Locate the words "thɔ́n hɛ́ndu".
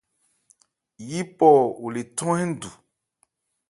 2.17-2.69